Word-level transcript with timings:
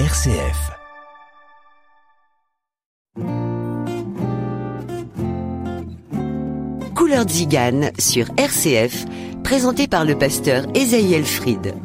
RCF. 0.00 0.72
Couleur 6.96 7.28
Zigane 7.28 7.92
sur 8.00 8.26
RCF, 8.36 9.04
présenté 9.44 9.86
par 9.86 10.04
le 10.04 10.18
pasteur 10.18 10.64
Esaïel 10.74 11.24
Fried. 11.24 11.76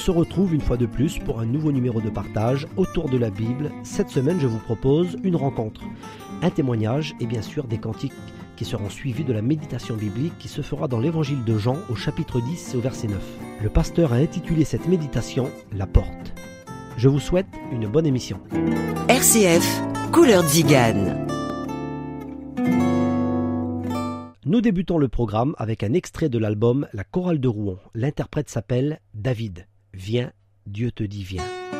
Se 0.00 0.10
retrouve 0.10 0.54
une 0.54 0.62
fois 0.62 0.78
de 0.78 0.86
plus 0.86 1.18
pour 1.18 1.40
un 1.40 1.46
nouveau 1.46 1.72
numéro 1.72 2.00
de 2.00 2.08
partage 2.08 2.66
autour 2.78 3.10
de 3.10 3.18
la 3.18 3.28
Bible. 3.28 3.70
Cette 3.82 4.08
semaine, 4.08 4.40
je 4.40 4.46
vous 4.46 4.58
propose 4.58 5.18
une 5.22 5.36
rencontre, 5.36 5.82
un 6.40 6.48
témoignage 6.48 7.14
et 7.20 7.26
bien 7.26 7.42
sûr 7.42 7.64
des 7.64 7.76
cantiques 7.76 8.14
qui 8.56 8.64
seront 8.64 8.88
suivis 8.88 9.24
de 9.24 9.34
la 9.34 9.42
méditation 9.42 9.96
biblique 9.96 10.38
qui 10.38 10.48
se 10.48 10.62
fera 10.62 10.88
dans 10.88 11.00
l'évangile 11.00 11.44
de 11.44 11.58
Jean 11.58 11.76
au 11.90 11.96
chapitre 11.96 12.40
10 12.40 12.72
et 12.72 12.76
au 12.78 12.80
verset 12.80 13.08
9. 13.08 13.18
Le 13.62 13.68
pasteur 13.68 14.14
a 14.14 14.16
intitulé 14.16 14.64
cette 14.64 14.88
méditation 14.88 15.50
La 15.72 15.86
porte. 15.86 16.32
Je 16.96 17.08
vous 17.08 17.20
souhaite 17.20 17.48
une 17.70 17.86
bonne 17.86 18.06
émission. 18.06 18.40
RCF, 19.08 19.82
Couleur 20.12 20.46
Zigane. 20.46 21.26
Nous 24.46 24.62
débutons 24.62 24.96
le 24.96 25.08
programme 25.08 25.54
avec 25.58 25.82
un 25.82 25.92
extrait 25.92 26.30
de 26.30 26.38
l'album 26.38 26.88
La 26.94 27.04
chorale 27.04 27.38
de 27.38 27.48
Rouen. 27.48 27.76
L'interprète 27.94 28.48
s'appelle 28.48 29.00
David. 29.12 29.66
Viens, 29.92 30.32
Dieu 30.66 30.92
te 30.92 31.04
dit 31.04 31.24
viens. 31.24 31.79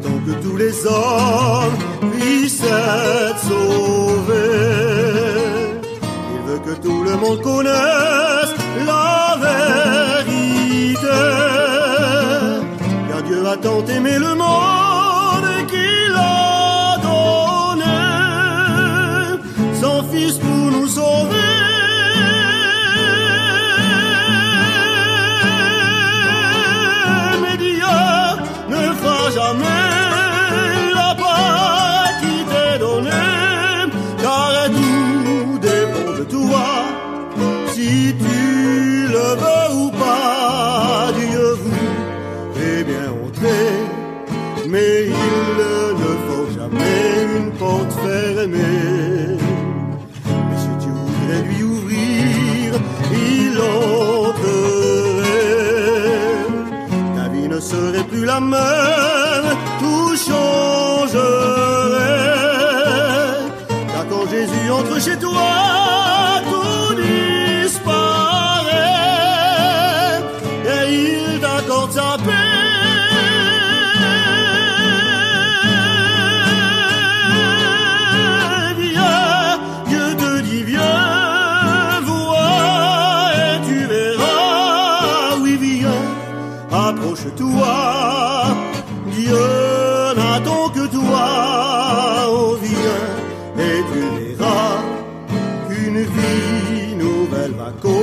Tant 0.00 0.18
que 0.26 0.32
tous 0.42 0.56
les 0.56 0.86
hommes 0.86 1.76
puissent 2.12 2.64
être 2.64 3.38
sauvés. 3.40 4.38
Il 6.34 6.40
veut 6.50 6.58
que 6.60 6.80
tout 6.80 7.02
le 7.04 7.14
monde 7.16 7.42
connaisse 7.42 8.54
la 8.86 9.36
vérité. 9.46 10.96
Car 13.08 13.22
Dieu 13.22 13.46
a 13.46 13.56
tant 13.58 13.84
aimé 13.86 14.18
le 14.18 14.34
monde 14.34 14.81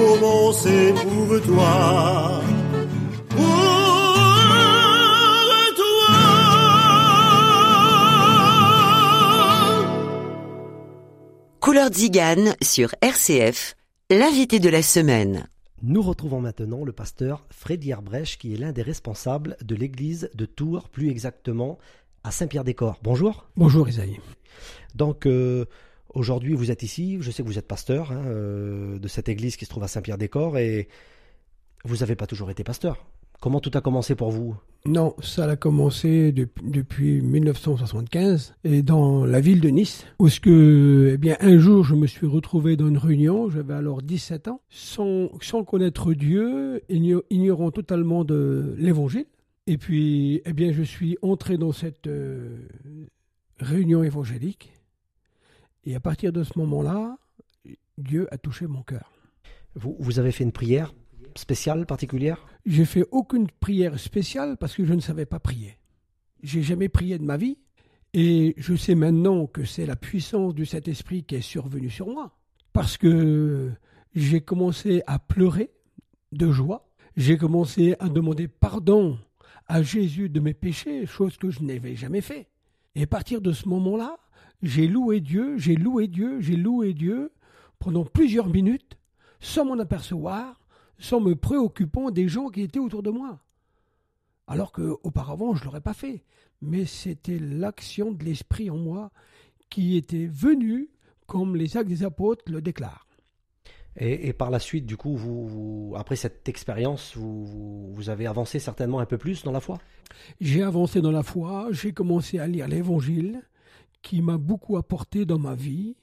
va 0.09 0.20
commencer 0.20 0.94
pour 0.94 1.42
toi. 1.42 2.42
Pour 3.30 3.38
toi. 5.75 6.09
Couleur 11.59 11.94
Zigane 11.94 12.56
sur 12.62 12.96
RCF, 13.02 13.75
l'invité 14.09 14.59
de 14.59 14.69
la 14.69 14.81
semaine. 14.81 15.48
Nous 15.81 16.02
retrouvons 16.02 16.42
maintenant 16.42 16.84
le 16.84 16.92
pasteur 16.92 17.46
Freddy 17.52 17.94
Arbrèche 17.94 18.38
qui 18.38 18.53
est 18.53 18.58
l'un 18.58 18.74
des 18.74 18.81
responsables 18.81 19.56
de 19.64 19.75
l'église 19.75 20.30
de 20.34 20.46
Tours, 20.46 20.90
plus 20.90 21.09
exactement 21.09 21.78
à 22.24 22.31
Saint-Pierre-des-Corps. 22.31 23.00
Bonjour. 23.02 23.48
Bonjour 23.56 23.88
Isaïe. 23.88 24.19
Donc 24.94 25.25
euh, 25.25 25.66
aujourd'hui 26.14 26.53
vous 26.53 26.72
êtes 26.72 26.84
ici, 26.84 27.18
je 27.22 27.31
sais 27.31 27.44
que 27.44 27.47
vous 27.47 27.58
êtes 27.59 27.68
pasteur 27.68 28.12
hein, 28.12 28.24
euh, 28.28 29.00
de 29.00 29.08
cette 29.08 29.30
église 29.30 29.56
qui 29.58 29.66
se 29.66 29.70
trouve 29.70 29.84
à 29.84 29.88
Saint-Pierre-des-Corps 29.88 30.58
et 30.58 30.88
vous 31.86 31.97
n'avez 31.97 32.16
pas 32.16 32.28
toujours 32.28 32.50
été 32.50 32.64
pasteur. 32.64 33.06
Comment 33.42 33.62
tout 33.62 33.72
a 33.75 33.80
commencé 33.80 34.16
pour 34.16 34.31
vous? 34.31 34.53
Non, 34.86 35.16
ça 35.22 35.46
a 35.46 35.56
commencé 35.56 36.34
de- 36.34 36.50
depuis 36.62 37.22
1975 37.22 38.53
et 38.66 38.81
dans 38.81 39.24
la 39.25 39.40
ville 39.40 39.62
de 39.62 39.69
Nice, 39.69 40.06
où 40.19 40.28
ce 40.28 40.42
que, 40.42 41.12
eh 41.14 41.18
bien, 41.18 41.38
un 41.40 41.58
jour 41.58 41.86
je 41.86 41.96
me 41.96 42.06
suis 42.06 42.28
retrouvé 42.28 42.75
dans 42.75 42.88
une 42.90 42.98
réunion, 42.98 43.50
j'avais 43.50 43.74
alors 43.75 44.02
17 44.02 44.50
ans, 44.50 44.62
sans, 44.69 45.30
connaître 45.66 46.14
Dieu, 46.14 46.81
igno- 46.90 47.24
ignorant 47.30 47.72
totalement 47.72 48.25
de 48.25 48.75
l'évangile. 48.78 49.25
Et 49.68 49.78
puis, 49.78 50.42
eh 50.46 50.52
bien, 50.53 50.74
je 50.74 50.84
suis 50.84 51.18
entré 51.22 51.58
dans 51.58 51.72
cette 51.72 52.08
euh, 52.08 52.58
réunion 53.59 54.03
évangélique 54.03 54.72
et 55.89 55.95
à 55.95 56.00
partir 56.00 56.31
de 56.31 56.44
ce 56.44 56.51
moment-là, 56.59 57.17
Dieu 57.97 58.27
a 58.31 58.38
touché 58.38 58.67
mon 58.67 58.83
cœur. 58.83 59.12
vous, 59.74 59.95
vous 59.97 60.19
avez 60.19 60.31
fait 60.31 60.44
une 60.44 60.51
prière 60.51 60.94
spéciale, 61.36 61.88
particulière? 61.88 62.45
J'ai 62.68 62.86
fait 62.86 63.06
aucune 63.09 63.47
prière 63.50 64.00
spéciale 64.00 64.56
parce 64.57 64.75
que 64.75 64.86
je 64.86 64.94
ne 64.94 65.00
savais 65.00 65.25
pas 65.25 65.39
prier. 65.39 65.80
J'ai 66.44 66.62
jamais 66.62 66.89
prié 66.89 67.18
de 67.18 67.24
ma 67.24 67.38
vie 67.38 67.57
et 68.13 68.53
je 68.57 68.75
sais 68.75 68.94
maintenant 68.94 69.47
que 69.47 69.63
c'est 69.63 69.88
la 69.88 69.95
puissance 69.95 70.53
du 70.53 70.68
Saint-Esprit 70.68 71.24
qui 71.24 71.33
est 71.33 71.41
survenue 71.41 71.89
sur 71.89 72.06
moi 72.06 72.38
parce 72.71 72.95
que 72.95 73.71
j'ai 74.13 74.42
commencé 74.42 75.01
à 75.07 75.18
pleurer 75.18 75.71
de 76.33 76.51
joie. 76.51 76.88
J'ai 77.18 77.39
commencé 77.39 77.95
à 78.00 78.09
demander 78.09 78.47
pardon 78.47 79.18
à 79.65 79.81
Jésus 79.81 80.30
de 80.30 80.39
mes 80.39 80.53
péchés, 80.53 81.07
chose 81.07 81.38
que 81.38 81.50
je 81.50 81.63
n'avais 81.63 81.95
jamais 81.95 82.21
fait. 82.21 82.47
Et 82.94 83.03
à 83.03 83.07
partir 83.07 83.42
de 83.42 83.51
ce 83.53 83.68
moment-là, 83.68 84.18
j'ai 84.61 84.88
loué 84.88 85.19
Dieu, 85.19 85.57
j'ai 85.57 85.75
loué 85.75 86.07
Dieu, 86.07 86.41
j'ai 86.41 86.56
loué 86.56 86.94
Dieu 86.94 87.31
pendant 87.79 88.06
plusieurs 88.06 88.47
minutes 88.47 88.97
sans 89.39 89.65
m'en 89.65 89.79
apercevoir, 89.79 90.59
sans 90.97 91.21
me 91.21 91.35
préoccupant 91.35 92.11
des 92.11 92.27
gens 92.27 92.50
qui 92.50 92.61
étaient 92.61 92.79
autour 92.79 93.03
de 93.03 93.09
moi. 93.09 93.39
Alors 94.47 94.71
qu'auparavant, 94.71 95.56
je 95.56 95.61
ne 95.61 95.65
l'aurais 95.65 95.81
pas 95.81 95.94
fait. 95.94 96.23
Mais 96.61 96.85
c'était 96.85 97.39
l'action 97.39 98.11
de 98.11 98.23
l'Esprit 98.25 98.69
en 98.69 98.77
moi 98.77 99.11
qui 99.69 99.95
était 99.95 100.25
venue, 100.25 100.89
comme 101.25 101.56
les 101.56 101.77
actes 101.77 101.88
des 101.88 102.03
apôtres 102.03 102.44
le 102.51 102.61
déclarent. 102.61 103.06
Et, 103.95 104.27
et 104.27 104.33
par 104.33 104.50
la 104.50 104.59
suite, 104.59 104.85
du 104.85 104.97
coup, 104.97 105.15
vous, 105.15 105.47
vous- 105.47 105.94
après 105.95 106.15
cette 106.15 106.50
expérience, 106.50 107.15
vous, 107.15 107.45
vous, 107.45 107.94
vous 107.94 108.09
avez 108.09 108.27
avancé 108.27 108.59
certainement 108.59 109.00
un 109.00 109.06
peu 109.06 109.17
plus 109.17 109.44
dans 109.44 109.51
la 109.51 109.61
foi? 109.61 109.77
J'ai 110.41 110.63
avancé 110.63 111.01
dans 111.01 111.11
la 111.11 111.23
foi, 111.23 111.67
j'ai 111.71 111.94
commencé 111.94 112.39
à 112.39 112.47
lire 112.47 112.67
l'Évangile, 112.67 113.41
qui 114.01 114.22
m'a 114.22 114.38
beaucoup 114.38 114.78
apporté 114.78 115.25
dans 115.25 115.40
ma 115.40 115.56
vie. 115.56 115.96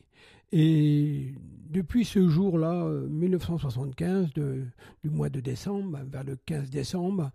Et 0.53 1.33
depuis 1.71 2.05
ce 2.05 2.29
jour-là, 2.29 2.85
euh, 2.85 3.09
1975, 3.09 4.33
de- 4.35 4.65
du 5.03 5.11
mois 5.11 5.29
de 5.29 5.41
décembre, 5.41 5.99
vers 6.11 6.25
le 6.25 6.37
15 6.37 6.71
décembre, 6.71 7.31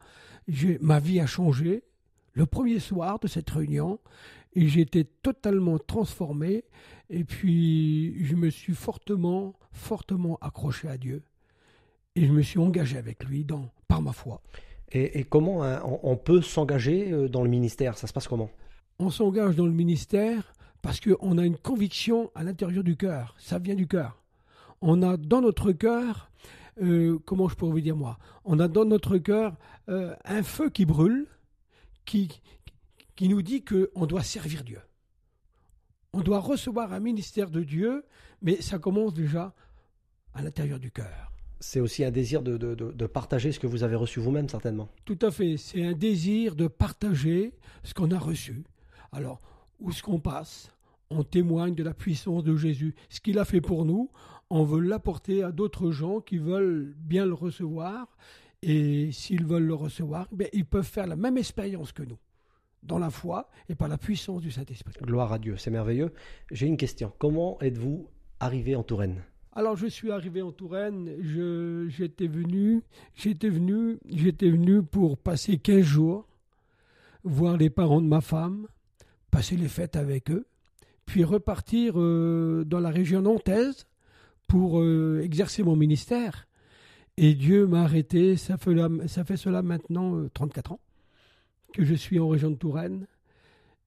ma 0.81 0.99
vie 0.99 1.19
a 1.19 1.25
changé. 1.25 1.83
Le 2.33 2.45
premier 2.45 2.79
soir 2.79 3.19
de 3.19 3.27
cette 3.27 3.49
réunion, 3.49 3.99
et 4.53 4.65
été 4.79 5.05
totalement 5.05 5.77
transformé. 5.79 6.63
Et 7.09 7.23
puis, 7.23 8.23
je 8.23 8.35
me 8.35 8.49
suis 8.49 8.73
fortement, 8.73 9.53
fortement 9.71 10.37
accroché 10.41 10.87
à 10.87 10.97
Dieu. 10.97 11.23
Et 12.15 12.25
je 12.25 12.31
me 12.31 12.41
suis 12.41 12.59
engagé 12.59 12.97
avec 12.97 13.23
lui 13.23 13.45
dans, 13.45 13.69
par 13.87 14.01
ma 14.01 14.11
foi. 14.11 14.41
Et, 14.93 15.23
comment 15.23 15.63
hein, 15.63 15.81
on, 15.85 15.99
on 16.03 16.17
peut 16.17 16.41
s'engager 16.41 17.11
euh, 17.13 17.29
dans 17.29 17.43
le 17.43 17.49
ministère? 17.49 17.97
Ça 17.97 18.07
se 18.07 18.13
passe 18.13 18.27
comment? 18.27 18.49
On 18.99 19.09
s'engage 19.09 19.55
dans 19.55 19.65
le 19.65 19.71
ministère 19.71 20.53
parce 20.81 20.99
qu'on 20.99 21.37
a 21.37 21.45
une 21.45 21.57
conviction 21.57 22.31
à 22.35 22.43
l'intérieur 22.43 22.83
du 22.83 22.97
cœur. 22.97 23.35
Ça 23.37 23.59
vient 23.59 23.75
du 23.75 23.87
cœur. 23.87 24.21
On 24.81 25.01
a 25.03 25.17
dans 25.17 25.41
notre 25.41 25.71
cœur, 25.71 26.31
euh, 26.81 27.19
comment 27.25 27.47
je 27.47 27.55
pourrais 27.55 27.71
vous 27.71 27.81
dire 27.81 27.95
moi, 27.95 28.17
on 28.45 28.59
a 28.59 28.67
dans 28.67 28.85
notre 28.85 29.17
cœur 29.17 29.55
euh, 29.89 30.15
un 30.25 30.41
feu 30.43 30.69
qui 30.69 30.85
brûle, 30.85 31.27
qui, 32.05 32.41
qui 33.15 33.29
nous 33.29 33.41
dit 33.43 33.63
qu'on 33.63 34.05
doit 34.07 34.23
servir 34.23 34.63
Dieu. 34.63 34.79
On 36.13 36.21
doit 36.21 36.39
recevoir 36.39 36.91
un 36.93 36.99
ministère 36.99 37.49
de 37.51 37.63
Dieu, 37.63 38.03
mais 38.41 38.59
ça 38.61 38.79
commence 38.79 39.13
déjà 39.13 39.53
à 40.33 40.41
l'intérieur 40.41 40.79
du 40.79 40.91
cœur. 40.91 41.31
C'est 41.59 41.79
aussi 41.79 42.03
un 42.03 42.09
désir 42.11 42.41
de, 42.41 42.57
de- 42.57 42.73
de- 42.73 42.91
de 42.91 43.05
partager 43.05 43.51
ce 43.51 43.59
que 43.59 43.67
vous 43.67 43.83
avez 43.83 43.95
reçu 43.95 44.19
vous-même, 44.19 44.49
certainement. 44.49 44.89
Tout 45.05 45.19
à 45.21 45.29
fait. 45.29 45.57
C'est 45.57 45.85
un 45.85 45.93
désir 45.93 46.55
de 46.55 46.67
partager 46.67 47.53
ce 47.83 47.93
qu'on 47.93 48.09
a 48.09 48.17
reçu. 48.17 48.63
Alors, 49.11 49.41
où 49.79 49.91
ce 49.91 50.01
qu'on 50.01 50.19
passe, 50.19 50.71
on 51.09 51.23
témoigne 51.23 51.75
de 51.75 51.83
la 51.83 51.93
puissance 51.93 52.43
de 52.43 52.55
Jésus. 52.55 52.95
Ce 53.09 53.19
qu'il 53.19 53.39
a 53.39 53.45
fait 53.45 53.59
pour 53.61 53.83
nous, 53.85 54.09
on 54.49 54.63
veut 54.63 54.79
l'apporter 54.81 55.43
à 55.43 55.51
d'autres 55.51 55.91
gens 55.91 56.21
qui 56.21 56.37
veulent 56.37 56.93
bien 56.97 57.25
le 57.25 57.33
recevoir. 57.33 58.07
Et 58.61 59.11
s'ils 59.11 59.45
veulent 59.45 59.65
le 59.65 59.73
recevoir, 59.73 60.27
ben, 60.31 60.47
ils 60.53 60.65
peuvent 60.65 60.85
faire 60.87 61.07
la 61.07 61.15
même 61.15 61.37
expérience 61.37 61.91
que 61.91 62.03
nous, 62.03 62.17
dans 62.83 62.99
la 62.99 63.09
foi 63.09 63.49
et 63.69 63.75
par 63.75 63.87
la 63.87 63.97
puissance 63.97 64.41
du 64.41 64.51
Saint-Esprit. 64.51 64.93
Gloire 65.01 65.33
à 65.33 65.39
Dieu, 65.39 65.57
c'est 65.57 65.71
merveilleux. 65.71 66.13
J'ai 66.51 66.67
une 66.67 66.77
question. 66.77 67.11
Comment 67.17 67.59
êtes-vous 67.59 68.07
arrivé 68.39 68.75
en 68.75 68.83
Touraine? 68.83 69.23
Alors 69.53 69.75
je 69.75 69.87
suis 69.87 70.11
arrivé 70.11 70.41
en 70.41 70.51
Touraine, 70.53 71.09
je- 71.19 71.87
j'étais 71.89 72.27
venu, 72.27 72.83
j'étais 73.15 73.49
venu, 73.49 73.97
j'étais 74.07 74.49
venu 74.49 74.81
pour 74.81 75.17
passer 75.17 75.57
15 75.57 75.81
jours, 75.83 76.25
voir 77.25 77.57
les 77.57 77.69
parents 77.69 77.99
de 78.01 78.07
ma 78.07 78.21
femme, 78.21 78.67
passer 79.31 79.55
les 79.57 79.67
fêtes 79.69 79.95
avec 79.95 80.29
eux, 80.29 80.45
puis 81.05 81.23
repartir 81.23 81.93
euh, 81.97 82.63
dans 82.65 82.79
la 82.79 82.89
région 82.89 83.21
nantaise 83.21 83.87
pour 84.47 84.79
euh, 84.81 85.21
exercer 85.23 85.63
mon 85.63 85.75
ministère. 85.75 86.47
Et 87.17 87.33
Dieu 87.33 87.67
m'a 87.67 87.83
arrêté, 87.83 88.37
ça 88.37 88.57
fait, 88.57 88.75
ça 89.07 89.23
fait 89.23 89.37
cela 89.37 89.61
maintenant 89.61 90.15
euh, 90.17 90.29
34 90.33 90.73
ans 90.73 90.79
que 91.73 91.83
je 91.85 91.93
suis 91.95 92.19
en 92.19 92.27
région 92.27 92.51
de 92.51 92.55
Touraine. 92.55 93.07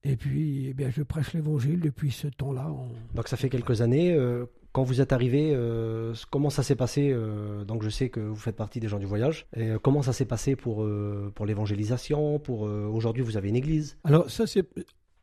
Et 0.03 0.15
puis, 0.17 0.67
eh 0.67 0.73
bien, 0.73 0.89
je 0.91 1.01
prêche 1.01 1.33
l'évangile 1.33 1.79
depuis 1.79 2.11
ce 2.11 2.27
temps-là. 2.27 2.67
en- 2.69 2.89
Donc 3.15 3.27
ça 3.27 3.37
fait 3.37 3.49
quelques 3.49 3.81
années. 3.81 4.13
euh, 4.13 4.45
quand 4.71 4.83
vous 4.83 4.99
êtes 4.99 5.13
arrivé, 5.13 5.57
comment 6.31 6.49
ça 6.49 6.61
s'est 6.61 6.75
passé 6.75 7.15
Donc 7.65 7.81
je 7.81 7.89
sais 7.89 8.09
que 8.09 8.19
vous 8.19 8.35
faites 8.35 8.57
partie 8.57 8.81
des 8.81 8.89
gens 8.89 8.99
du 8.99 9.05
voyage. 9.05 9.47
Et 9.55 9.69
comment 9.81 10.01
ça 10.01 10.11
s'est 10.11 10.25
passé 10.25 10.57
pour, 10.57 10.85
pour 11.33 11.45
l'évangélisation 11.45 12.39
Pour 12.39 12.63
aujourd'hui, 12.63 13.23
vous 13.23 13.37
avez 13.37 13.47
une 13.47 13.55
église? 13.55 13.97
Alors 14.03 14.29
ça 14.29 14.45
c'est 14.47 14.67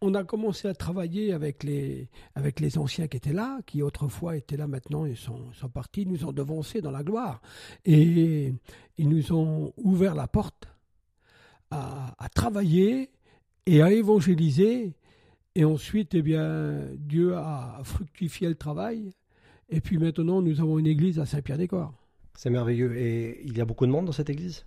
on 0.02 0.14
a 0.14 0.24
commencé 0.24 0.68
à 0.68 0.74
travailler 0.74 1.32
avec 1.32 1.62
les 1.62 2.08
avec 2.34 2.60
les 2.60 2.76
anciens 2.76 3.06
qui 3.06 3.16
étaient 3.16 3.32
là, 3.32 3.60
qui 3.66 3.82
autrefois 3.82 4.36
étaient 4.36 4.56
là 4.56 4.66
maintenant 4.66 5.06
ils 5.06 5.16
sont, 5.16 5.52
sont 5.52 5.68
partis, 5.68 6.02
ils 6.02 6.08
nous 6.08 6.24
ont 6.24 6.32
devancés 6.32 6.82
dans 6.82 6.90
la 6.90 7.02
gloire 7.02 7.40
et 7.84 8.52
ils 8.98 9.08
nous 9.08 9.32
ont 9.32 9.72
ouvert 9.76 10.14
la 10.14 10.26
porte 10.26 10.68
à, 11.70 12.14
à 12.18 12.28
travailler 12.28 13.10
et 13.66 13.80
à 13.80 13.92
évangéliser 13.92 14.92
et 15.54 15.64
ensuite 15.64 16.14
eh 16.14 16.22
bien 16.22 16.80
Dieu 16.96 17.36
a 17.36 17.80
fructifié 17.84 18.48
le 18.48 18.56
travail 18.56 19.12
et 19.70 19.80
puis 19.80 19.98
maintenant 19.98 20.42
nous 20.42 20.60
avons 20.60 20.78
une 20.78 20.86
église 20.88 21.18
à 21.18 21.26
Saint-Pierre-des-Corps. 21.26 21.94
C'est 22.34 22.50
merveilleux. 22.50 22.96
Et 22.96 23.42
il 23.44 23.56
y 23.56 23.60
a 23.60 23.64
beaucoup 23.64 23.86
de 23.86 23.90
monde 23.90 24.06
dans 24.06 24.12
cette 24.12 24.30
église? 24.30 24.64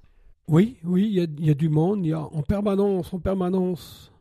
Oui, 0.47 0.77
oui, 0.83 1.07
il 1.07 1.13
y 1.13 1.19
a, 1.19 1.23
il 1.23 1.45
y 1.45 1.49
a 1.49 1.55
du 1.55 1.69
monde. 1.69 2.05
Il 2.05 2.09
y 2.09 2.13
a 2.13 2.21
en 2.21 2.43
permanence, 2.43 3.13
en 3.13 3.19
permanence, 3.19 4.11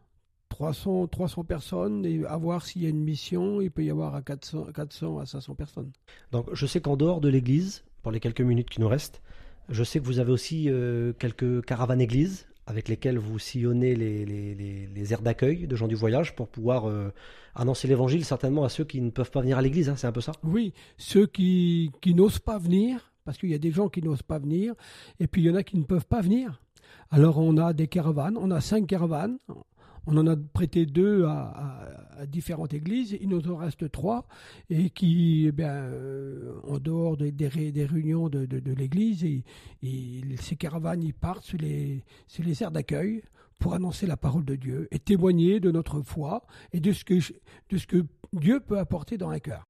300, 0.54 1.08
300 1.08 1.42
personnes. 1.44 2.06
Et 2.06 2.24
à 2.26 2.36
voir 2.36 2.64
s'il 2.64 2.82
y 2.82 2.86
a 2.86 2.88
une 2.88 3.02
mission, 3.02 3.60
il 3.60 3.70
peut 3.72 3.84
y 3.84 3.90
avoir 3.90 4.14
à 4.14 4.22
400, 4.22 4.66
400 4.72 5.18
à 5.18 5.26
500 5.26 5.54
personnes. 5.56 5.90
Donc 6.30 6.46
je 6.52 6.64
sais 6.66 6.80
qu'en 6.80 6.96
dehors 6.96 7.20
de 7.20 7.28
l'église, 7.28 7.82
pour 8.02 8.12
les 8.12 8.20
quelques 8.20 8.40
minutes 8.40 8.70
qui 8.70 8.80
nous 8.80 8.86
restent, 8.88 9.20
je 9.68 9.82
sais 9.82 9.98
que 9.98 10.04
vous 10.04 10.20
avez 10.20 10.30
aussi 10.30 10.66
euh, 10.70 11.12
quelques 11.18 11.64
caravanes 11.64 12.00
églises 12.00 12.46
avec 12.66 12.88
lesquelles 12.88 13.18
vous 13.18 13.38
sillonnez 13.40 13.96
les, 13.96 14.24
les- 14.24 14.54
les- 14.54 14.86
les 14.86 15.12
aires 15.12 15.22
d'accueil 15.22 15.66
de 15.66 15.74
gens 15.76 15.88
du 15.88 15.96
voyage 15.96 16.34
pour 16.36 16.46
pouvoir 16.48 16.88
euh, 16.88 17.10
annoncer 17.56 17.88
l'évangile 17.88 18.24
certainement 18.24 18.62
à 18.64 18.68
ceux 18.68 18.84
qui 18.84 19.00
ne 19.00 19.10
peuvent 19.10 19.30
pas 19.32 19.40
venir 19.40 19.58
à 19.58 19.62
l'église, 19.62 19.88
hein, 19.88 19.96
c'est 19.96 20.06
un 20.06 20.12
peu 20.12 20.20
ça? 20.20 20.32
Oui, 20.44 20.72
ceux 20.96 21.26
qui, 21.26 21.90
qui 22.00 22.14
n'osent 22.14 22.38
pas 22.38 22.58
venir, 22.58 23.12
parce 23.24 23.38
qu'il 23.38 23.50
y 23.50 23.54
a 23.54 23.58
des 23.58 23.70
gens 23.72 23.88
qui 23.88 24.02
n'osent 24.02 24.22
pas 24.22 24.38
venir, 24.38 24.74
et 25.18 25.26
puis 25.26 25.42
il 25.42 25.46
y 25.46 25.50
en 25.50 25.56
a 25.56 25.62
qui 25.64 25.76
ne 25.76 25.82
peuvent 25.84 26.06
pas 26.06 26.20
venir. 26.22 26.62
Alors 27.10 27.38
on 27.38 27.56
a 27.58 27.72
des 27.74 27.86
caravanes, 27.88 28.36
on 28.38 28.50
a 28.50 28.60
cinq 28.60 28.86
caravanes. 28.86 29.36
On 30.06 30.16
en 30.16 30.26
a 30.26 30.36
prêté 30.36 30.86
deux 30.86 31.24
à, 31.24 32.26
différentes 32.26 32.74
églises, 32.74 33.16
il 33.20 33.28
nous 33.28 33.48
en 33.50 33.56
reste 33.56 33.90
trois, 33.90 34.26
et 34.70 34.90
qui, 34.90 35.46
eh 35.46 35.52
bien, 35.52 35.72
euh, 35.72 36.54
en 36.68 36.78
dehors 36.78 37.16
des, 37.16 37.32
des 37.32 37.48
ré- 37.48 37.72
des 37.72 37.86
réunions 37.86 38.28
de, 38.28 38.46
l'église, 38.74 39.24
ces 40.40 40.56
caravanes, 40.56 41.02
partent 41.12 41.44
sur 41.44 41.58
les, 41.58 42.04
sur 42.26 42.44
aires 42.62 42.70
d'accueil 42.70 43.22
pour 43.58 43.74
annoncer 43.74 44.06
la 44.06 44.16
parole 44.16 44.44
de 44.44 44.56
Dieu 44.56 44.88
et 44.90 44.98
témoigner 44.98 45.60
de 45.60 45.70
notre 45.70 46.00
foi 46.02 46.46
et 46.72 46.80
de 46.80 46.92
ce 46.92 47.04
que, 47.04 47.14
de 47.70 47.76
ce 47.78 47.86
que 47.86 48.04
Dieu 48.32 48.60
peut 48.60 48.78
apporter 48.78 49.16
dans 49.16 49.30
un 49.30 49.38
cœur. 49.38 49.64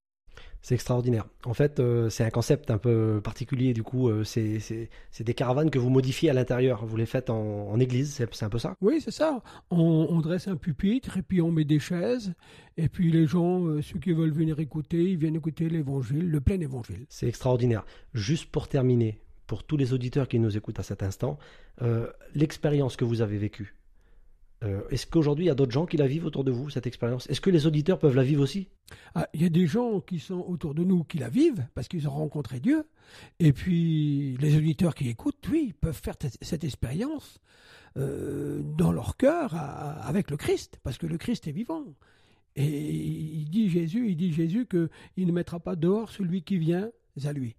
C'est 0.66 0.76
extraordinaire. 0.76 1.26
En 1.44 1.52
fait, 1.52 1.78
euh, 1.78 2.08
c'est 2.08 2.25
un 2.25 2.31
concept 2.31 2.70
un 2.70 2.78
peu 2.78 3.20
particulier 3.22 3.75
du 3.75 3.83
coup. 3.83 4.09
euh, 4.09 4.25
c'est 4.25 4.61
c'est- 4.61 4.88
c'est 5.11 5.23
des 5.23 5.35
caravanes 5.35 5.68
que 5.68 5.78
vous 5.78 5.90
modifiez 5.90 6.30
à 6.30 6.33
l'intérieur. 6.33 6.87
Vous 6.87 6.97
les 6.97 7.04
faites 7.04 7.28
en, 7.28 7.68
en 7.68 7.78
église, 7.80 8.14
c'est 8.14 8.35
c'est 8.35 8.47
un 8.47 8.49
peu 8.49 8.59
ça? 8.59 8.75
Oui, 8.80 8.99
c'est 9.04 9.11
ça. 9.11 9.42
On, 9.71 10.06
on 10.09 10.21
dresse 10.23 10.49
un 10.49 10.56
pupitre 10.56 11.18
et 11.18 11.23
puis 11.23 11.42
on 11.42 11.50
met 11.52 11.66
des 11.66 11.78
chaises. 11.80 12.33
Et 12.78 12.88
puis 12.88 13.12
les 13.12 13.26
gens, 13.26 13.66
euh, 13.66 13.83
ceux 13.83 13.99
qui 13.99 14.12
veulent 14.14 14.33
venir 14.33 14.59
écouter, 14.59 15.02
ils 15.11 15.18
viennent 15.18 15.37
écouter 15.37 15.68
l'évangile, 15.68 16.30
le 16.30 16.40
plein 16.40 16.59
évangile. 16.59 17.04
C'est 17.11 17.28
extraordinaire. 17.28 17.85
Juste 18.14 18.50
pour 18.50 18.66
terminer, 18.66 19.21
pour 19.47 19.64
tous 19.64 19.76
les 19.76 19.92
auditeurs 19.92 20.28
qui 20.28 20.38
nous 20.38 20.56
écoutent 20.56 20.78
à 20.80 20.83
cet 20.83 21.02
instant, 21.02 21.37
l'expérience 22.35 22.97
que 22.97 23.04
vous 23.04 23.21
avez 23.21 23.37
vécue, 23.37 23.75
euh, 24.64 24.80
est-ce 24.90 25.06
qu'aujourd'hui 25.06 25.44
il 25.44 25.49
y 25.49 25.50
a 25.50 25.54
d'autres 25.54 25.73
gens 25.73 25.87
qui 25.87 25.97
la 25.97 26.06
vivent 26.06 26.25
autour 26.25 26.42
de 26.44 26.50
vous, 26.50 26.71
cette 26.71 26.87
expérience? 26.87 27.28
Est-ce 27.28 27.40
que 27.40 27.50
les 27.50 27.66
auditeurs 27.66 27.99
peuvent 27.99 28.14
la 28.16 28.23
vivre 28.23 28.42
aussi? 28.42 28.68
Ah, 29.14 29.28
Il 29.35 29.42
y 29.42 29.44
a 29.44 29.49
des 29.50 29.66
gens 29.66 30.00
qui 30.00 30.18
sont 30.18 30.40
autour 30.49 30.75
de 30.75 30.85
nous 30.85 31.04
qui 31.04 31.18
la 31.18 31.28
vivent 31.28 31.66
parce 31.75 31.88
qu'ils 31.88 32.09
ont 32.09 32.12
rencontré 32.12 32.61
Dieu. 32.61 32.85
Et 33.40 33.52
puis 33.52 34.37
les 34.38 34.56
auditeurs 34.56 34.94
qui 34.94 35.09
écoutent, 35.09 35.47
oui, 35.50 35.75
peuvent 35.80 36.00
faire 36.00 36.14
cette 36.40 36.64
expérience 36.64 37.38
euh, 37.97 38.62
dans 38.76 38.90
leur 38.92 39.16
cœur 39.16 39.54
avec 39.54 40.30
le 40.30 40.37
Christ, 40.37 40.78
parce 40.83 40.99
que 40.99 41.06
le 41.06 41.18
Christ 41.18 41.47
est 41.47 41.52
vivant. 41.52 41.85
Et 42.56 42.92
il 42.92 43.50
dit 43.50 43.68
Jésus, 43.68 44.09
il 44.11 44.16
dit 44.16 44.33
Jésus 44.33 44.66
que 44.66 44.88
il 45.16 45.26
ne 45.26 45.33
mettra 45.33 45.59
pas 45.61 45.76
dehors 45.76 46.11
celui 46.11 46.42
qui 46.42 46.56
vient 46.59 46.90
à 47.25 47.33
lui. 47.33 47.56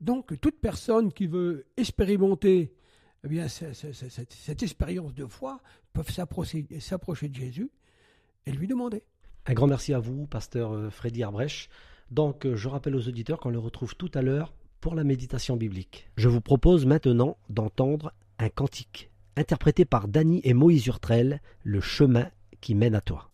Donc 0.00 0.38
toute 0.40 0.60
personne 0.60 1.12
qui 1.12 1.26
veut 1.26 1.64
expérimenter 1.76 2.72
eh 3.24 3.28
bien, 3.28 3.48
ce- 3.48 3.72
ce- 3.72 3.92
ce- 3.92 4.08
cette, 4.08 4.32
cette 4.32 4.62
expérience 4.62 5.12
de 5.12 5.26
foi 5.26 5.60
peuvent 5.98 6.14
s'approcher 6.80 7.28
de 7.28 7.34
Jésus 7.34 7.70
et 8.46 8.52
lui 8.52 8.68
demander. 8.68 9.02
Un 9.46 9.54
grand 9.54 9.66
merci 9.66 9.92
à 9.94 9.98
vous, 9.98 10.26
pasteur 10.26 10.72
euh, 10.72 10.90
Freddy 10.90 11.22
Arbrèche. 11.22 11.68
Donc, 12.10 12.46
euh, 12.46 12.54
je 12.54 12.68
rappelle 12.68 12.94
aux 12.94 13.08
auditeurs 13.08 13.40
qu'on 13.40 13.50
le 13.50 13.58
retrouve 13.58 13.96
tout 13.96 14.10
à 14.14 14.22
l'heure 14.22 14.52
pour 14.80 14.94
la 14.94 15.02
méditation 15.02 15.56
biblique. 15.56 16.08
Je 16.16 16.28
vous 16.28 16.40
propose 16.40 16.86
maintenant 16.86 17.36
d'entendre 17.50 18.12
un 18.38 18.48
cantique 18.48 19.10
interprété 19.36 19.84
par 19.84 20.08
Dany 20.08 20.40
et 20.44 20.54
Moïse 20.54 20.86
Urtrel, 20.86 21.40
Le 21.64 21.80
chemin 21.80 22.28
qui 22.60 22.74
mène 22.74 22.94
à 22.94 23.00
toi. 23.00 23.30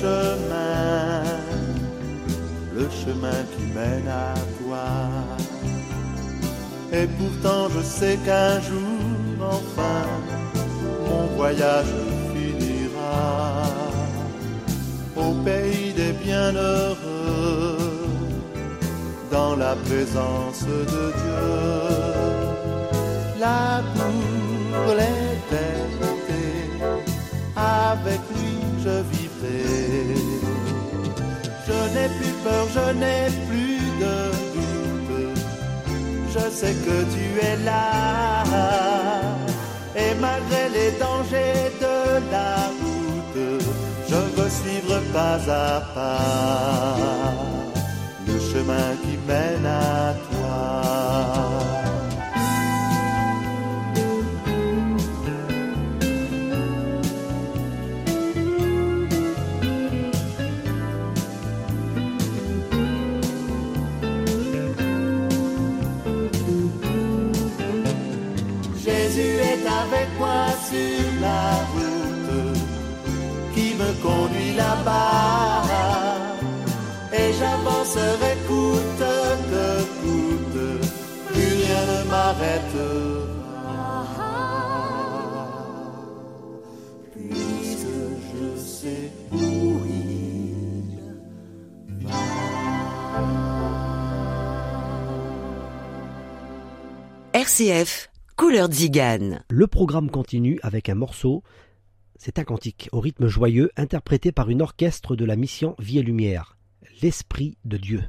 Chemin, 0.00 1.22
le 2.74 2.86
chemin 3.00 3.40
qui 3.52 3.64
mène 3.74 4.08
à 4.08 4.34
toi. 4.58 4.88
Et 6.92 7.06
pourtant 7.18 7.68
je 7.74 7.82
sais 7.82 8.18
qu'un 8.24 8.60
jour, 8.60 9.00
enfin, 9.56 10.02
mon 11.06 11.24
voyage 11.36 11.94
finira 12.32 13.64
au 15.16 15.32
pays 15.46 15.92
des 16.00 16.12
bienheureux, 16.24 17.78
dans 19.30 19.56
la 19.56 19.74
présence 19.88 20.62
de 20.62 21.04
Dieu. 21.20 21.46
Là 23.40 23.82
pour 23.94 24.94
je 32.74 32.92
n'ai 33.00 33.24
plus 33.48 33.80
de 34.02 34.16
doute. 34.54 35.38
Je 36.34 36.50
sais 36.50 36.74
que 36.86 36.96
tu 37.14 37.24
es 37.48 37.56
là. 37.64 38.44
Et 39.96 40.14
malgré 40.20 40.68
les 40.68 40.90
dangers 40.98 41.70
de 41.80 41.96
la 42.30 42.54
route, 42.80 43.62
je 44.08 44.14
veux 44.14 44.50
suivre 44.50 45.00
pas 45.12 45.38
à 45.50 45.80
pas 45.94 47.32
le 48.26 48.38
chemin 48.38 48.88
qui 49.02 49.16
mène 49.26 49.66
à 49.66 50.12
toi. 50.12 50.25
Là-bas. 74.86 76.36
Et 77.12 77.32
j'avancerai 77.32 78.36
coûte 78.46 79.04
que 79.50 79.66
coûte, 80.00 80.60
plus 81.26 81.52
rien 81.62 81.82
ne 81.86 82.00
m'arrêtera. 82.10 83.36
Puisque 87.12 87.98
je 88.32 88.60
sais 88.60 89.10
où 89.32 89.36
il 89.86 90.04
RCF, 97.32 98.10
couleur 98.36 98.70
zigane. 98.70 99.44
Le 99.50 99.66
programme 99.66 100.10
continue 100.10 100.58
avec 100.62 100.88
un 100.88 100.94
morceau, 100.94 101.42
c'est 102.18 102.38
un 102.38 102.44
cantique 102.44 102.88
au 102.92 103.00
rythme 103.00 103.26
joyeux 103.26 103.70
interprété 103.76 104.32
par 104.32 104.50
une 104.50 104.62
orchestre 104.62 105.16
de 105.16 105.24
la 105.24 105.36
mission 105.36 105.74
Vie 105.78 105.98
et 105.98 106.02
Lumière, 106.02 106.56
l'Esprit 107.02 107.58
de 107.64 107.76
Dieu. 107.76 108.04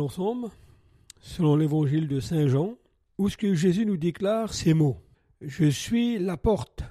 Ensemble, 0.00 0.48
selon 1.20 1.56
l'évangile 1.56 2.08
de 2.08 2.20
Saint 2.20 2.48
Jean, 2.48 2.76
où 3.18 3.28
ce 3.28 3.36
que 3.36 3.54
Jésus 3.54 3.86
nous 3.86 3.96
déclare 3.96 4.52
ces 4.52 4.74
mots. 4.74 4.98
Je 5.40 5.66
suis 5.66 6.18
la 6.18 6.36
porte. 6.36 6.82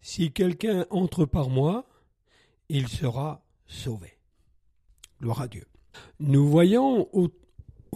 Si 0.00 0.32
quelqu'un 0.32 0.86
entre 0.90 1.24
par 1.24 1.48
moi, 1.50 1.86
il 2.68 2.88
sera 2.88 3.44
sauvé. 3.66 4.18
Gloire 5.20 5.42
à 5.42 5.48
Dieu. 5.48 5.64
Nous 6.20 6.48
voyons 6.48 7.08
au, 7.12 7.30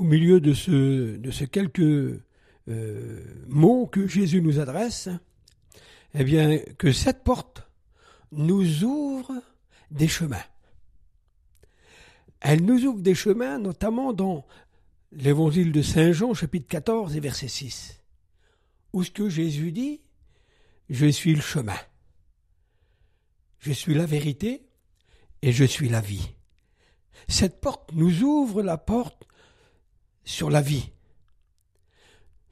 milieu 0.00 0.40
de 0.40 0.52
ce, 0.52 1.16
de 1.16 1.30
ces 1.30 1.46
quelques 1.46 1.80
euh, 1.80 3.24
mots 3.48 3.86
que 3.86 4.06
Jésus 4.06 4.42
nous 4.42 4.58
adresse, 4.58 5.08
eh 6.14 6.24
bien, 6.24 6.58
que 6.78 6.92
cette 6.92 7.24
porte 7.24 7.68
nous 8.32 8.84
ouvre 8.84 9.32
des 9.90 10.08
chemins. 10.08 10.44
Elle 12.44 12.64
nous 12.64 12.84
ouvre 12.86 13.00
des 13.00 13.14
chemins, 13.14 13.60
notamment 13.60 14.12
dans 14.12 14.44
l'évangile 15.12 15.70
de 15.70 15.80
Saint 15.80 16.10
Jean, 16.10 16.34
chapitre 16.34 16.66
14 16.66 17.16
et 17.16 17.20
verset 17.20 17.46
6, 17.46 18.02
où 18.92 19.04
ce 19.04 19.12
que 19.12 19.28
Jésus 19.28 19.70
dit, 19.70 20.00
je 20.90 21.06
suis 21.06 21.36
le 21.36 21.40
chemin, 21.40 21.78
je 23.60 23.70
suis 23.70 23.94
la 23.94 24.06
vérité 24.06 24.66
et 25.42 25.52
je 25.52 25.64
suis 25.64 25.88
la 25.88 26.00
vie. 26.00 26.30
Cette 27.28 27.60
porte 27.60 27.92
nous 27.92 28.22
ouvre 28.22 28.60
la 28.60 28.76
porte 28.76 29.28
sur 30.24 30.50
la 30.50 30.62
vie. 30.62 30.90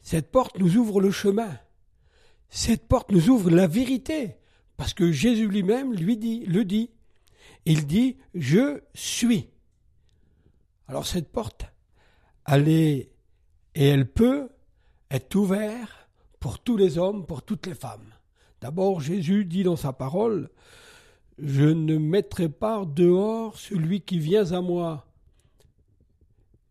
Cette 0.02 0.30
porte 0.30 0.56
nous 0.60 0.76
ouvre 0.76 1.00
le 1.00 1.10
chemin. 1.10 1.58
Cette 2.48 2.86
porte 2.86 3.10
nous 3.10 3.28
ouvre 3.28 3.50
la 3.50 3.66
vérité, 3.66 4.36
parce 4.76 4.94
que 4.94 5.10
Jésus 5.10 5.48
lui-même 5.48 5.92
lui 5.94 6.16
dit, 6.16 6.44
le 6.46 6.64
dit. 6.64 6.90
Il 7.64 7.88
dit 7.88 8.18
je 8.34 8.80
suis. 8.94 9.50
Alors 10.90 11.06
cette 11.06 11.30
porte, 11.30 11.66
elle 12.48 12.66
est 12.66 13.12
et 13.76 13.86
elle 13.86 14.10
peut 14.10 14.50
être 15.08 15.36
ouverte 15.36 16.08
pour 16.40 16.58
tous 16.58 16.76
les 16.76 16.98
hommes, 16.98 17.26
pour 17.26 17.44
toutes 17.44 17.68
les 17.68 17.76
femmes. 17.76 18.12
D'abord, 18.60 19.00
Jésus 19.00 19.44
dit 19.44 19.62
dans 19.62 19.76
sa 19.76 19.92
parole, 19.92 20.50
je 21.38 21.66
ne 21.66 21.96
mettrai 21.96 22.48
pas 22.48 22.84
dehors 22.84 23.56
celui 23.56 24.00
qui 24.00 24.18
vient 24.18 24.50
à 24.50 24.60
moi. 24.60 25.06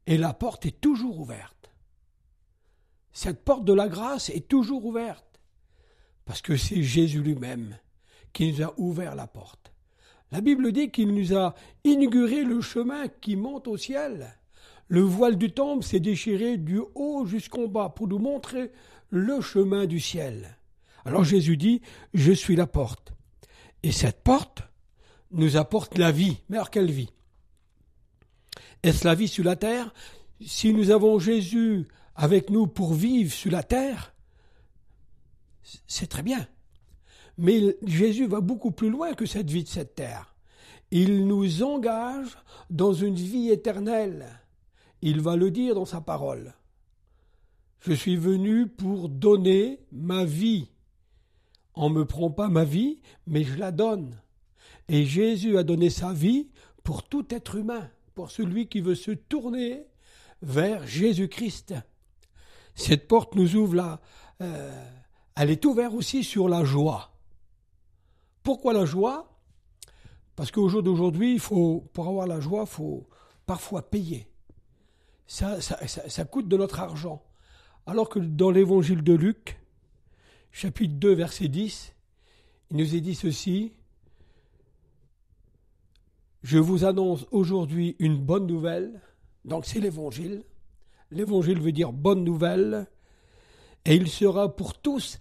Et 0.06 0.18
la 0.18 0.34
porte 0.34 0.66
est 0.66 0.82
toujours 0.82 1.18
ouverte. 1.18 1.72
Cette 3.14 3.46
porte 3.46 3.64
de 3.64 3.74
la 3.74 3.88
grâce 3.88 4.30
est 4.32 4.50
toujours 4.50 4.84
ouverte. 4.86 5.40
Parce 6.26 6.42
que 6.42 6.58
c'est 6.58 6.84
Jésus 6.84 7.22
lui-même 7.22 7.78
qui 8.34 8.52
nous 8.52 8.64
a 8.64 8.74
ouvert 8.76 9.16
la 9.16 9.28
porte. 9.28 9.69
La 10.32 10.42
Bible 10.42 10.72
dit 10.72 10.92
qu'il 10.92 11.14
nous 11.14 11.36
a 11.36 11.56
inauguré 11.84 12.44
le 12.44 12.62
chemin 12.62 13.08
qui 13.08 13.36
monte 13.36 13.68
au 13.68 13.78
ciel. 13.78 14.36
Le 14.88 15.02
voile 15.02 15.38
du 15.38 15.52
temple 15.52 15.84
s'est 15.84 16.00
déchiré 16.00 16.58
du 16.58 16.82
haut 16.96 17.26
jusqu'en 17.26 17.68
bas 17.68 17.90
pour 17.90 18.08
nous 18.08 18.20
montrer 18.20 18.72
le 19.10 19.42
chemin 19.42 19.86
du 19.86 20.00
ciel. 20.00 20.58
Alors 21.06 21.24
Jésus 21.24 21.58
dit, 21.58 21.82
je 22.14 22.32
suis 22.32 22.56
la 22.56 22.68
porte. 22.68 23.14
Et 23.82 23.92
cette 23.92 24.24
porte 24.24 24.64
nous 25.32 25.58
apporte 25.58 25.98
la 25.98 26.12
vie. 26.12 26.38
Mais 26.50 26.58
alors 26.58 26.70
quelle 26.70 26.92
vie? 26.92 27.10
Est-ce 28.84 29.06
la 29.06 29.16
vie 29.16 29.28
sur 29.28 29.44
la 29.44 29.56
terre? 29.56 29.94
Si 30.46 30.74
nous 30.74 30.92
avons 30.92 31.20
Jésus 31.20 31.88
avec 32.16 32.50
nous 32.50 32.68
pour 32.68 32.94
vivre 32.94 33.34
sur 33.34 33.52
la 33.52 33.64
terre, 33.64 34.14
c'est 35.88 36.08
très 36.08 36.24
bien. 36.24 36.48
Mais 37.42 37.78
Jésus 37.86 38.28
va 38.28 38.42
beaucoup 38.42 38.72
plus 38.72 38.90
loin 38.90 39.14
que 39.14 39.26
cette 39.26 39.50
vie 39.50 39.64
de 39.64 39.70
cette 39.70 39.96
terre. 39.96 40.36
Il 40.92 41.26
nous 41.26 41.64
engage 41.64 42.38
dans 42.70 42.92
une 42.92 43.16
vie 43.16 43.50
éternelle. 43.50 44.28
Il 45.02 45.22
va 45.22 45.38
le 45.38 45.50
dire 45.50 45.74
dans 45.74 45.86
sa 45.86 46.02
parole. 46.02 46.54
Je 47.80 47.94
suis 47.94 48.18
venu 48.18 48.68
pour 48.68 49.08
donner 49.08 49.80
ma 49.94 50.26
vie. 50.26 50.68
On 51.76 51.90
ne 51.90 52.00
me 52.00 52.06
prend 52.06 52.30
pas 52.30 52.50
ma 52.50 52.66
vie, 52.66 53.00
mais 53.26 53.46
je 53.46 53.56
la 53.56 53.72
donne. 53.72 54.20
Et 54.90 55.06
Jésus 55.06 55.58
a 55.58 55.64
donné 55.64 55.90
sa 55.90 56.12
vie 56.12 56.50
pour 56.84 57.04
tout 57.04 57.26
être 57.30 57.56
humain, 57.56 57.90
pour 58.16 58.32
celui 58.32 58.68
qui 58.68 58.82
veut 58.82 58.96
se 58.96 59.12
tourner 59.12 59.86
vers 60.42 60.86
Jésus-Christ. 60.86 61.74
Cette 62.76 63.08
porte 63.08 63.36
nous 63.36 63.56
ouvre 63.56 63.76
là. 63.76 64.02
Euh, 64.42 64.86
elle 65.38 65.52
est 65.52 65.64
ouverte 65.64 65.94
aussi 65.94 66.26
sur 66.26 66.50
la 66.50 66.66
joie. 66.66 67.14
Pourquoi 68.44 68.74
la 68.74 68.86
joie? 68.86 69.40
Parce 70.36 70.52
qu'au 70.52 70.70
jour 70.70 70.84
d'aujourd'hui, 70.84 71.40
pour 71.40 72.08
avoir 72.08 72.28
la 72.28 72.40
joie, 72.40 72.62
il 72.62 72.70
faut 72.70 73.08
parfois 73.46 73.90
payer. 73.90 74.28
Ça, 75.28 75.62
ça, 75.62 75.78
ça, 75.88 76.26
coûte 76.26 76.48
de 76.48 76.58
notre 76.58 76.80
argent. 76.80 77.24
Alors 77.86 78.10
que 78.10 78.20
dans 78.20 78.50
l'évangile 78.50 79.04
de 79.04 79.14
Luc, 79.14 79.60
chapitre 80.52 80.96
2, 80.96 81.14
verset 81.14 81.48
10, 81.48 81.94
il 82.72 82.78
nous 82.78 82.96
est 82.96 83.02
dit 83.02 83.16
ceci. 83.16 83.74
Je 86.42 86.58
vous 86.58 86.86
annonce 86.86 87.26
aujourd'hui 87.32 87.96
une 88.00 88.18
bonne 88.18 88.48
nouvelle. 88.48 89.02
Donc 89.46 89.66
c'est 89.66 89.80
l'évangile. 89.80 90.44
L'évangile 91.12 91.60
veut 91.60 91.72
dire 91.72 91.92
bonne 91.92 92.24
nouvelle. 92.24 92.88
Et 93.86 93.96
il 93.96 94.08
sera 94.08 94.56
pour 94.56 94.80
tous 94.80 95.18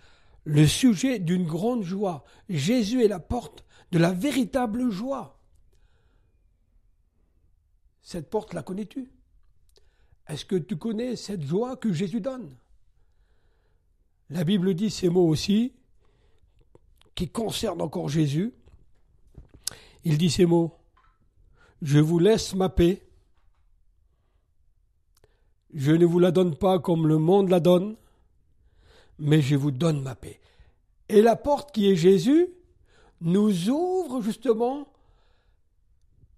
le 0.49 0.67
sujet 0.67 1.19
d'une 1.19 1.45
grande 1.45 1.83
joie. 1.85 2.25
Jésus 2.49 3.05
est 3.05 3.09
la 3.09 3.21
porte 3.21 3.67
de 3.93 3.99
la 3.99 4.13
véritable 4.13 4.91
joie. 4.91 5.39
Cette 8.01 8.31
porte, 8.31 8.55
la 8.55 8.63
connais-tu? 8.63 9.13
Est-ce 10.27 10.47
que 10.47 10.57
tu 10.57 10.79
connais 10.79 11.17
cette 11.17 11.43
joie 11.43 11.77
que 11.77 11.93
Jésus 11.93 12.23
donne? 12.23 12.57
La 14.31 14.43
Bible 14.43 14.73
dit 14.73 14.89
ces 14.89 15.11
mots 15.11 15.29
aussi, 15.29 15.75
qui 17.15 17.29
concernent 17.29 17.83
encore 17.83 18.09
Jésus. 18.09 18.55
Il 20.05 20.17
dit 20.17 20.31
ces 20.31 20.47
mots, 20.47 20.79
Je 21.83 21.99
vous 21.99 22.19
laisse 22.19 22.55
ma 22.55 22.71
paix, 22.71 23.07
je 25.75 25.93
ne 25.93 26.07
vous 26.07 26.19
la 26.19 26.31
donne 26.31 26.57
pas 26.57 26.79
comme 26.79 27.07
le 27.07 27.19
monde 27.19 27.51
la 27.51 27.61
donne 27.61 27.97
mais 29.19 29.43
je 29.43 29.57
vous 29.57 29.71
donne 29.71 30.03
ma 30.03 30.15
paix. 30.15 30.41
Et 31.09 31.23
la 31.23 31.37
porte 31.37 31.73
qui 31.73 31.91
est 31.91 31.97
Jésus 31.97 32.49
nous 33.21 33.69
ouvre 33.71 34.23
justement 34.23 34.87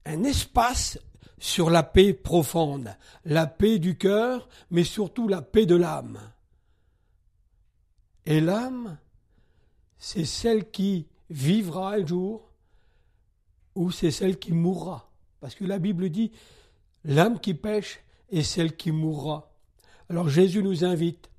un 0.06 0.24
espace 0.24 0.98
sur 1.38 1.70
la 1.70 1.82
paix 1.82 2.12
profonde, 2.12 2.96
la 3.24 3.46
paix 3.46 3.78
du 3.78 3.96
cœur, 3.96 4.48
mais 4.70 4.84
surtout 4.84 5.28
la 5.28 5.42
paix 5.42 5.66
de 5.66 5.74
l'âme. 5.74 6.20
Et 8.26 8.40
l'âme, 8.40 8.98
c'est 9.98 10.24
celle 10.24 10.70
qui 10.70 11.06
vivra 11.30 11.94
un 11.94 12.06
jour 12.06 12.50
ou 13.74 13.90
c'est 13.90 14.10
celle 14.10 14.38
qui 14.38 14.52
mourra. 14.52 15.10
Parce 15.40 15.54
que 15.54 15.64
la 15.64 15.78
Bible 15.78 16.10
dit, 16.10 16.30
l'âme 17.04 17.40
qui 17.40 17.54
pêche 17.54 18.00
est 18.30 18.42
celle 18.42 18.76
qui 18.76 18.92
mourra. 18.92 19.50
Alors 20.08 20.28
Jésus 20.28 20.62
nous 20.62 20.84
invite 20.84 21.30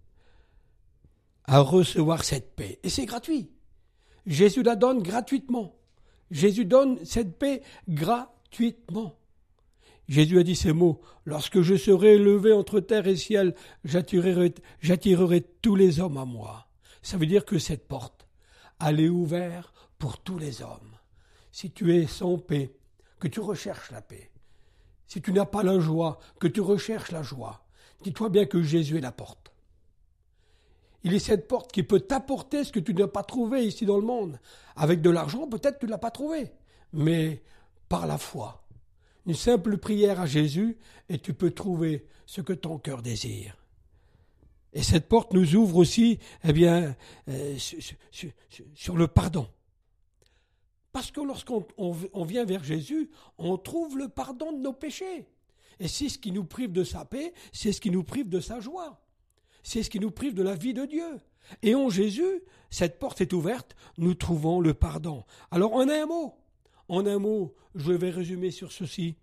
à 1.52 1.60
recevoir 1.60 2.24
cette 2.24 2.56
paix. 2.56 2.80
Et 2.82 2.90
c'est 2.90 3.06
gratuit. 3.06 3.52
Jésus 4.26 4.64
la 4.64 4.78
donne 4.78 5.04
gratuitement. 5.04 5.76
Jésus 6.32 6.64
donne 6.64 7.04
cette 7.04 7.38
paix 7.38 7.62
gratuitement. 7.90 9.18
Jésus 10.08 10.40
a 10.40 10.44
dit 10.44 10.56
ces 10.56 10.72
mots, 10.72 11.02
Lorsque 11.26 11.60
je 11.62 11.76
serai 11.76 12.16
élevé 12.16 12.54
entre 12.54 12.80
terre 12.80 13.06
et 13.06 13.18
ciel, 13.18 13.54
j'attirerai, 13.84 15.42
tous 15.62 15.76
les 15.76 16.00
hommes 16.00 16.18
à 16.18 16.24
moi. 16.24 16.70
Ça 17.02 17.18
veut 17.18 17.26
dire 17.26 17.44
que 17.44 17.60
cette 17.60 17.86
porte, 17.86 18.28
elle 18.80 19.02
est 19.02 19.10
ouverte 19.10 19.74
pour 20.00 20.20
tous 20.20 20.38
les 20.38 20.62
hommes. 20.62 20.96
Si 21.52 21.70
tu 21.70 21.94
es 21.94 22.08
sans 22.08 22.38
paix, 22.38 22.74
que 23.20 23.28
tu 23.28 23.42
recherches 23.42 23.92
la 23.92 24.02
paix, 24.02 24.32
si 25.06 25.22
tu 25.22 25.34
n'as 25.34 25.46
pas 25.46 25.64
la 25.64 25.80
joie, 25.82 26.18
que 26.40 26.48
tu 26.48 26.62
recherches 26.62 27.12
la 27.12 27.24
joie, 27.24 27.66
dis-toi 28.04 28.30
bien 28.30 28.46
que 28.46 28.64
Jésus 28.64 29.00
est 29.00 29.02
la 29.02 29.12
porte. 29.12 29.51
Il 31.04 31.14
est 31.14 31.20
cette 31.20 31.48
porte 31.48 31.72
qui 31.72 31.84
peut 31.84 32.00
t'apporter 32.00 32.64
ce 32.64 32.72
que 32.72 32.80
tu 32.80 32.94
n'as 32.94 33.08
pas 33.08 33.24
trouvé 33.24 33.66
ici 33.66 33.86
dans 33.86 33.98
le 33.98 34.06
monde. 34.06 34.40
Avec 34.76 35.02
de 35.02 35.10
l'argent, 35.10 35.48
peut-être 35.48 35.80
tu 35.80 35.86
ne 35.86 35.92
l'as 35.92 35.98
pas 35.98 36.12
trouvé, 36.12 36.52
mais 36.94 37.42
par 37.90 38.06
la 38.06 38.18
foi. 38.18 38.64
Une 39.26 39.36
simple 39.36 39.78
prière 39.78 40.20
à 40.20 40.26
Jésus 40.26 40.78
et 41.10 41.20
tu 41.20 41.34
peux 41.34 41.52
trouver 41.52 42.06
ce 42.26 42.42
que 42.42 42.54
ton 42.54 42.78
cœur 42.78 43.02
désire. 43.02 43.58
Et 44.74 44.84
cette 44.84 45.08
porte 45.10 45.34
nous 45.34 45.56
ouvre 45.56 45.78
aussi, 45.78 46.20
eh 46.44 46.54
bien, 46.54 46.96
euh, 47.28 47.58
sur, 48.74 48.96
le 48.96 49.08
pardon. 49.08 49.48
Parce 50.94 51.12
que 51.12 51.22
lorsqu'on 51.22 51.66
on 51.78 52.24
vient 52.24 52.46
vers 52.46 52.64
Jésus, 52.64 53.10
on 53.38 53.58
trouve 53.58 53.98
le 53.98 54.08
pardon 54.08 54.54
de 54.54 54.60
nos 54.60 54.74
péchés. 54.74 55.28
Et 55.80 55.88
c'est 55.88 56.10
ce 56.10 56.18
qui 56.18 56.32
nous 56.32 56.46
prive 56.46 56.72
de 56.72 56.84
sa 56.84 57.06
paix, 57.06 57.34
c'est 57.52 57.72
ce 57.72 57.82
qui 57.82 57.90
nous 57.90 58.04
prive 58.04 58.30
de 58.30 58.40
sa 58.40 58.60
joie 58.60 59.02
c'est 59.64 59.84
ce 59.84 59.90
qui 59.90 60.00
nous 60.00 60.12
prive 60.12 60.34
de 60.34 60.44
la 60.44 60.56
vie 60.56 60.74
de 60.74 60.86
Dieu. 60.86 61.20
Et 61.64 61.76
en 61.76 61.90
Jésus, 61.90 62.42
cette 62.70 63.00
porte 63.00 63.22
est 63.22 63.34
ouverte, 63.34 63.76
nous 63.98 64.14
trouvons 64.14 64.60
le 64.60 64.74
pardon. 64.74 65.24
Alors 65.50 65.74
en 65.74 65.90
un 65.90 66.06
mot, 66.06 66.36
en 66.88 67.06
un 67.06 67.20
mot, 67.20 67.54
je 67.76 67.92
vais 67.92 68.10
résumer 68.10 68.52
sur 68.52 68.72
ceci. 68.72 69.16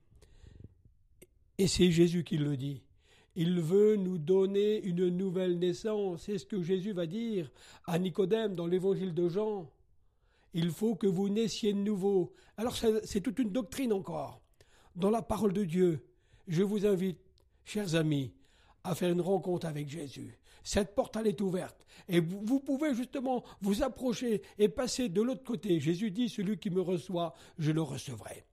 Et 1.58 1.66
c'est 1.66 1.90
Jésus 1.90 2.24
qui 2.24 2.36
le 2.36 2.56
dit. 2.56 2.82
Il 3.34 3.60
veut 3.60 3.96
nous 3.96 4.18
donner 4.18 4.82
une 4.82 5.08
nouvelle 5.08 5.58
naissance. 5.58 6.22
C'est 6.22 6.38
ce 6.38 6.46
que 6.46 6.62
Jésus 6.62 6.92
va 6.92 7.06
dire 7.06 7.50
à 7.84 7.98
Nicodème 7.98 8.54
dans 8.54 8.66
l'évangile 8.66 9.14
de 9.14 9.28
Jean. 9.28 9.70
Il 10.54 10.70
faut 10.70 10.94
que 10.96 11.06
vous 11.06 11.28
naissiez 11.28 11.72
de 11.72 11.78
nouveau. 11.78 12.32
Alors 12.56 12.76
c'est 12.76 13.20
toute 13.20 13.38
une 13.38 13.52
doctrine 13.52 13.92
encore. 13.92 14.40
Dans 14.96 15.10
la 15.10 15.22
parole 15.22 15.52
de 15.52 15.64
Dieu, 15.64 16.04
je 16.48 16.62
vous 16.62 16.86
invite, 16.86 17.20
chers 17.64 17.94
amis, 17.94 18.32
à 18.84 18.94
faire 18.94 19.10
une 19.10 19.20
rencontre 19.20 19.66
avec 19.66 19.88
Jésus. 19.88 20.38
Cette 20.62 20.94
porte, 20.94 21.16
elle 21.16 21.26
est 21.26 21.40
ouverte. 21.40 21.86
Et 22.08 22.20
vous, 22.20 22.60
pouvez 22.60 22.94
justement 22.94 23.42
vous 23.60 23.82
approcher 23.82 24.42
et 24.58 24.68
passer 24.68 25.08
de 25.08 25.22
l'autre 25.22 25.44
côté. 25.44 25.80
Jésus 25.80 26.10
dit, 26.10 26.28
celui 26.28 26.58
qui 26.58 26.70
me 26.70 26.80
reçoit, 26.80 27.34
je 27.58 27.72
le 27.72 27.82
recevrai. 27.82 28.44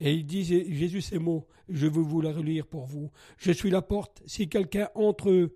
Et 0.00 0.14
il 0.14 0.26
dit, 0.26 0.44
Jésus, 0.44 1.02
ces 1.02 1.18
mots, 1.18 1.46
je 1.68 1.86
veux 1.86 2.02
vous 2.02 2.20
les 2.20 2.32
relire 2.32 2.66
pour 2.66 2.86
vous. 2.86 3.10
Je 3.36 3.52
suis 3.52 3.70
la 3.70 3.82
porte. 3.82 4.22
Si 4.26 4.48
quelqu'un 4.48 4.88
entre 4.94 5.50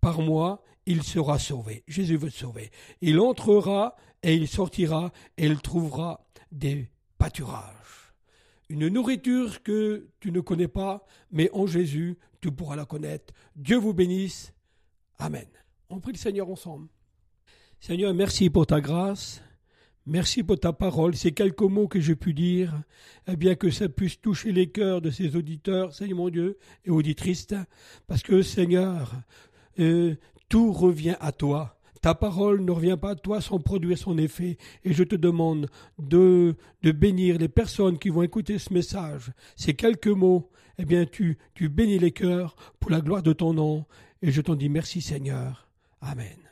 par 0.00 0.20
moi, 0.20 0.62
il 0.84 1.02
sera 1.02 1.38
sauvé. 1.38 1.84
Jésus 1.86 2.16
veut 2.16 2.30
sauver. 2.30 2.70
Il 3.00 3.20
entrera 3.20 3.96
et 4.22 4.34
il 4.34 4.48
sortira 4.48 5.12
et 5.38 5.46
il 5.46 5.60
trouvera 5.60 6.26
des 6.50 6.90
pâturages. 7.18 8.01
Une 8.72 8.88
nourriture 8.88 9.62
que 9.62 10.08
tu 10.18 10.32
ne 10.32 10.40
connais 10.40 10.66
pas, 10.66 11.04
mais 11.30 11.50
en 11.52 11.66
Jésus, 11.66 12.16
tu 12.40 12.50
pourras 12.50 12.74
la 12.74 12.86
connaître. 12.86 13.34
Dieu 13.54 13.76
vous 13.76 13.92
bénisse. 13.92 14.54
Amen. 15.18 15.44
On 15.90 16.00
prie 16.00 16.12
le 16.12 16.18
Seigneur 16.18 16.48
ensemble. 16.48 16.88
Seigneur, 17.80 18.14
merci 18.14 18.48
pour 18.48 18.66
ta 18.66 18.80
grâce. 18.80 19.42
Merci 20.06 20.42
pour 20.42 20.58
ta 20.58 20.72
parole, 20.72 21.14
ces 21.14 21.32
quelques 21.32 21.60
mots 21.60 21.86
que 21.86 22.00
j'ai 22.00 22.16
pu 22.16 22.32
dire, 22.32 22.82
eh 23.26 23.36
bien 23.36 23.56
que 23.56 23.70
ça 23.70 23.90
puisse 23.90 24.18
toucher 24.18 24.52
les 24.52 24.70
cœurs 24.70 25.02
de 25.02 25.10
ces 25.10 25.36
auditeurs, 25.36 25.94
Seigneur 25.94 26.16
mon 26.16 26.30
Dieu, 26.30 26.56
et 26.86 26.90
auditrices, 26.90 27.48
parce 28.06 28.22
que 28.22 28.40
Seigneur, 28.40 29.12
euh, 29.80 30.14
tout 30.48 30.72
revient 30.72 31.16
à 31.20 31.30
toi. 31.30 31.78
Ta 32.02 32.14
parole 32.14 32.64
ne 32.64 32.72
revient 32.72 32.98
pas 33.00 33.10
à 33.10 33.14
toi 33.14 33.40
sans 33.40 33.60
produire 33.60 33.96
son 33.96 34.18
effet. 34.18 34.58
Et 34.84 34.92
je 34.92 35.04
te 35.04 35.14
demande 35.14 35.70
de, 35.98 36.56
de 36.82 36.92
bénir 36.92 37.38
les 37.38 37.48
personnes 37.48 37.98
qui 37.98 38.10
vont 38.10 38.22
écouter 38.22 38.58
ce 38.58 38.74
message, 38.74 39.32
ces 39.56 39.74
quelques 39.74 40.08
mots. 40.08 40.50
Eh 40.78 40.84
bien, 40.84 41.06
tu, 41.06 41.38
tu 41.54 41.68
bénis 41.68 42.00
les 42.00 42.10
cœurs 42.10 42.56
pour 42.80 42.90
la 42.90 43.00
gloire 43.00 43.22
de 43.22 43.32
ton 43.32 43.54
nom. 43.54 43.86
Et 44.20 44.32
je 44.32 44.40
t'en 44.40 44.56
dis 44.56 44.68
merci 44.68 45.00
Seigneur. 45.00 45.68
Amen. 46.00 46.51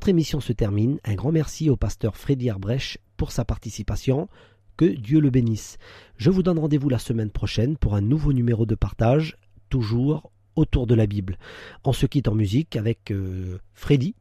Notre 0.00 0.08
émission 0.08 0.40
se 0.40 0.54
termine. 0.54 0.98
Un 1.04 1.14
grand 1.14 1.30
merci 1.30 1.68
au 1.68 1.76
pasteur 1.76 2.16
Freddy 2.16 2.48
Arbrech 2.48 2.96
pour 3.18 3.32
sa 3.32 3.44
participation. 3.44 4.30
Que 4.78 4.86
Dieu 4.86 5.20
le 5.20 5.28
bénisse. 5.28 5.76
Je 6.16 6.30
vous 6.30 6.42
donne 6.42 6.58
rendez-vous 6.58 6.88
la 6.88 6.98
semaine 6.98 7.28
prochaine 7.28 7.76
pour 7.76 7.94
un 7.94 8.00
nouveau 8.00 8.32
numéro 8.32 8.64
de 8.64 8.74
partage, 8.74 9.36
toujours 9.68 10.32
autour 10.56 10.86
de 10.86 10.94
la 10.94 11.04
Bible. 11.04 11.36
On 11.84 11.92
se 11.92 12.06
quitte 12.06 12.28
en 12.28 12.34
musique 12.34 12.76
avec 12.76 13.10
euh, 13.10 13.58
Freddy 13.74 14.14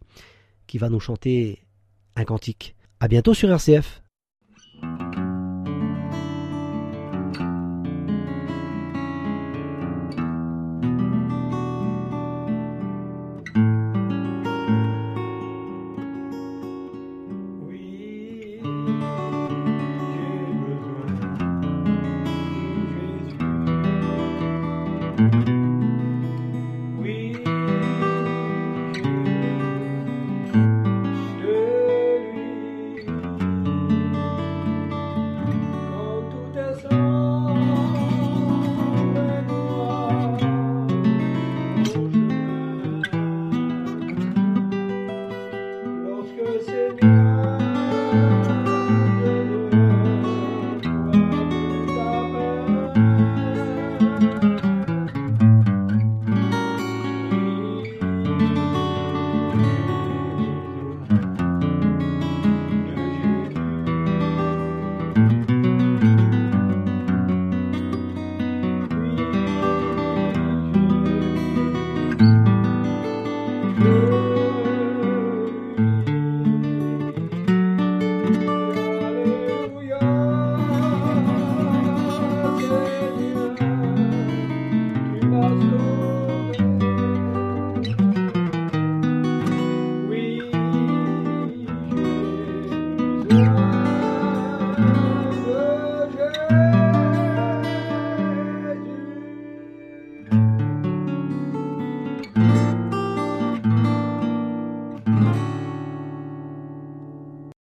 qui 0.68 0.80
va 0.80 0.90
nous 0.90 1.00
chanter 1.00 1.60
un 2.18 2.26
cantique. 2.26 2.76
À 3.00 3.08
bientôt 3.08 3.34
sur 3.34 3.50
RCF. 3.50 4.02